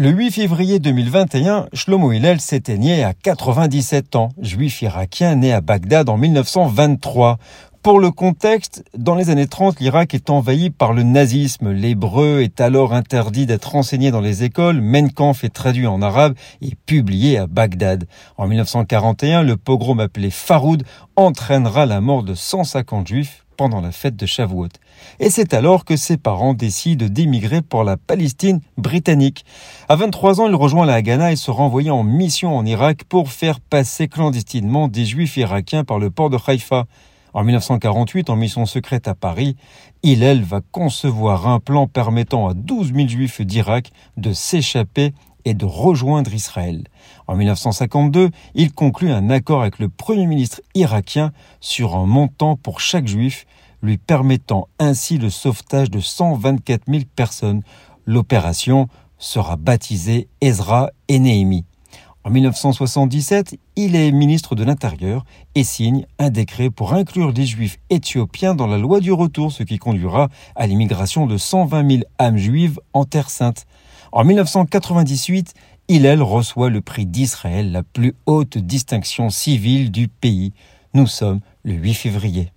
Le 0.00 0.08
8 0.08 0.30
février 0.30 0.78
2021, 0.78 1.66
Shlomo 1.74 2.10
Hillel 2.10 2.40
s'éteignait 2.40 3.04
à 3.04 3.12
97 3.12 4.16
ans, 4.16 4.30
juif 4.40 4.80
irakien 4.80 5.34
né 5.34 5.52
à 5.52 5.60
Bagdad 5.60 6.08
en 6.08 6.16
1923. 6.16 7.36
Pour 7.82 7.98
le 7.98 8.10
contexte, 8.10 8.84
dans 8.94 9.14
les 9.14 9.30
années 9.30 9.46
30, 9.46 9.80
l'Irak 9.80 10.12
est 10.12 10.28
envahi 10.28 10.68
par 10.68 10.92
le 10.92 11.02
nazisme. 11.02 11.70
L'hébreu 11.70 12.42
est 12.42 12.60
alors 12.60 12.92
interdit 12.92 13.46
d'être 13.46 13.74
enseigné 13.74 14.10
dans 14.10 14.20
les 14.20 14.44
écoles. 14.44 14.82
Mein 14.82 15.10
Kampf 15.10 15.44
est 15.44 15.54
traduit 15.54 15.86
en 15.86 16.02
arabe 16.02 16.34
et 16.60 16.74
publié 16.84 17.38
à 17.38 17.46
Bagdad. 17.46 18.06
En 18.36 18.48
1941, 18.48 19.44
le 19.44 19.56
pogrom 19.56 19.98
appelé 19.98 20.28
Faroud 20.28 20.82
entraînera 21.16 21.86
la 21.86 22.02
mort 22.02 22.22
de 22.22 22.34
150 22.34 23.08
juifs 23.08 23.46
pendant 23.56 23.80
la 23.80 23.92
fête 23.92 24.16
de 24.16 24.26
Shavuot. 24.26 24.68
Et 25.18 25.30
c'est 25.30 25.54
alors 25.54 25.86
que 25.86 25.96
ses 25.96 26.18
parents 26.18 26.52
décident 26.52 27.06
d'émigrer 27.08 27.62
pour 27.62 27.82
la 27.82 27.96
Palestine 27.96 28.60
britannique. 28.76 29.46
À 29.88 29.96
23 29.96 30.42
ans, 30.42 30.48
il 30.48 30.54
rejoint 30.54 30.84
la 30.84 30.96
Haganah 30.96 31.32
et 31.32 31.36
se 31.36 31.50
renvoie 31.50 31.90
en 31.90 32.02
mission 32.02 32.54
en 32.54 32.66
Irak 32.66 33.04
pour 33.04 33.30
faire 33.30 33.58
passer 33.58 34.06
clandestinement 34.06 34.88
des 34.88 35.06
juifs 35.06 35.38
irakiens 35.38 35.84
par 35.84 35.98
le 35.98 36.10
port 36.10 36.28
de 36.28 36.36
Haïfa. 36.46 36.84
En 37.32 37.44
1948, 37.44 38.30
en 38.30 38.36
mission 38.36 38.66
secrète 38.66 39.06
à 39.06 39.14
Paris, 39.14 39.56
Hillel 40.02 40.42
va 40.42 40.60
concevoir 40.72 41.46
un 41.46 41.60
plan 41.60 41.86
permettant 41.86 42.48
à 42.48 42.54
12 42.54 42.92
000 42.94 43.08
juifs 43.08 43.40
d'Irak 43.40 43.90
de 44.16 44.32
s'échapper 44.32 45.12
et 45.44 45.54
de 45.54 45.64
rejoindre 45.64 46.34
Israël. 46.34 46.84
En 47.26 47.36
1952, 47.36 48.30
il 48.54 48.72
conclut 48.72 49.10
un 49.10 49.30
accord 49.30 49.62
avec 49.62 49.78
le 49.78 49.88
Premier 49.88 50.26
ministre 50.26 50.60
irakien 50.74 51.32
sur 51.60 51.96
un 51.96 52.06
montant 52.06 52.56
pour 52.56 52.80
chaque 52.80 53.06
juif, 53.06 53.46
lui 53.82 53.96
permettant 53.96 54.68
ainsi 54.78 55.16
le 55.16 55.30
sauvetage 55.30 55.90
de 55.90 56.00
124 56.00 56.82
000 56.88 57.04
personnes. 57.16 57.62
L'opération 58.06 58.88
sera 59.18 59.56
baptisée 59.56 60.28
Ezra 60.40 60.90
et. 61.08 61.20
En 62.22 62.28
1977, 62.28 63.56
il 63.76 63.96
est 63.96 64.12
ministre 64.12 64.54
de 64.54 64.62
l'Intérieur 64.62 65.24
et 65.54 65.64
signe 65.64 66.04
un 66.18 66.28
décret 66.28 66.68
pour 66.68 66.92
inclure 66.92 67.32
les 67.32 67.46
juifs 67.46 67.78
éthiopiens 67.88 68.54
dans 68.54 68.66
la 68.66 68.76
loi 68.76 69.00
du 69.00 69.10
retour, 69.10 69.52
ce 69.52 69.62
qui 69.62 69.78
conduira 69.78 70.28
à 70.54 70.66
l'immigration 70.66 71.26
de 71.26 71.38
120 71.38 71.90
000 71.90 72.02
âmes 72.18 72.36
juives 72.36 72.78
en 72.92 73.06
Terre 73.06 73.30
sainte. 73.30 73.66
En 74.12 74.24
1998, 74.24 75.54
Hillel 75.88 76.20
reçoit 76.20 76.68
le 76.68 76.82
prix 76.82 77.06
d'Israël, 77.06 77.72
la 77.72 77.82
plus 77.82 78.14
haute 78.26 78.58
distinction 78.58 79.30
civile 79.30 79.90
du 79.90 80.08
pays. 80.08 80.52
Nous 80.92 81.06
sommes 81.06 81.40
le 81.62 81.72
8 81.72 81.94
février. 81.94 82.52